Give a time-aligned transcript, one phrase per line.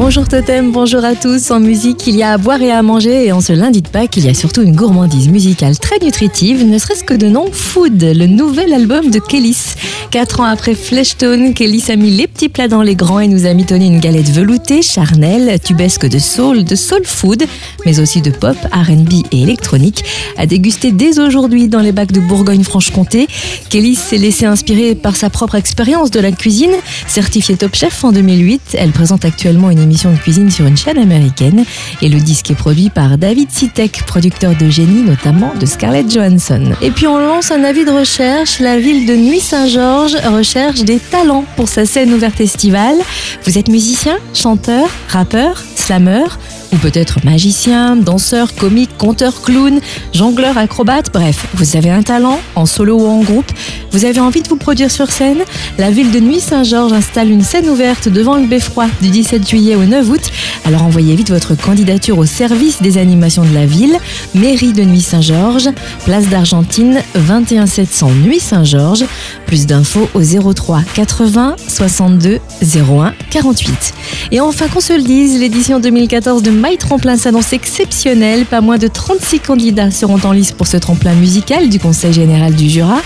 [0.00, 1.50] Bonjour Totem, bonjour à tous.
[1.50, 3.88] En musique, il y a à boire et à manger et en ce lundi de
[3.88, 7.50] Pâques, il y a surtout une gourmandise musicale très nutritive, ne serait-ce que de nom
[7.50, 9.74] Food, le nouvel album de Kélis.
[10.12, 13.44] Quatre ans après Fleshstone, Kélis a mis les petits plats dans les grands et nous
[13.44, 17.42] a mitonné une galette veloutée, charnelle, tubesque de soul, de soul food,
[17.84, 20.04] mais aussi de pop, R&B et électronique,
[20.36, 23.26] à déguster dès aujourd'hui dans les bacs de Bourgogne-Franche-Comté.
[23.68, 26.76] Kélis s'est laissé inspirer par sa propre expérience de la cuisine,
[27.08, 28.76] certifiée top chef en 2008.
[28.78, 31.64] Elle présente actuellement une émission de cuisine sur une chaîne américaine.
[32.02, 36.72] Et le disque est produit par David Sitek, producteur de génie notamment de Scarlett Johansson.
[36.82, 41.44] Et puis on lance un avis de recherche, la ville de Nuit-Saint-Georges recherche des talents
[41.56, 42.96] pour sa scène ouverte estivale.
[43.44, 46.38] Vous êtes musicien, chanteur, rappeur, slameur
[46.72, 49.80] ou peut-être magicien, danseur, comique, conteur, clown,
[50.12, 53.50] jongleur, acrobate, bref, vous avez un talent, en solo ou en groupe,
[53.90, 55.38] vous avez envie de vous produire sur scène,
[55.78, 59.76] la ville de Nuit Saint-Georges installe une scène ouverte devant le Beffroi du 17 juillet
[59.78, 60.20] au 9 août,
[60.64, 63.96] alors envoyez vite votre candidature au service des animations de la ville,
[64.34, 65.70] mairie de Nuit Saint-Georges,
[66.04, 69.04] place d'Argentine 21 700 Nuit Saint-Georges,
[69.46, 73.94] plus d'infos au 03 80 62 01 48.
[74.32, 78.44] Et enfin qu'on se le dise, l'édition 2014 de My Tremplin s'annonce exceptionnelle.
[78.44, 82.54] Pas moins de 36 candidats seront en lice pour ce tremplin musical du Conseil général
[82.54, 83.00] du Jura.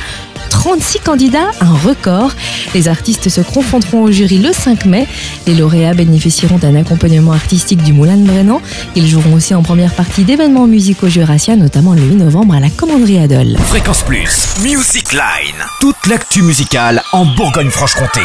[0.50, 2.30] 36 candidats, un record.
[2.74, 5.06] Les artistes se confronteront au jury le 5 mai.
[5.46, 8.60] Les lauréats bénéficieront d'un accompagnement artistique du Moulin de Brennan.
[8.96, 12.70] Ils joueront aussi en première partie d'événements musicaux jurassiens, notamment le 8 novembre à la
[12.70, 13.56] Commanderie Adol.
[13.66, 15.64] Fréquence Plus, Music Line.
[15.80, 18.22] Toute l'actu musicale en Bourgogne-Franche-Comté.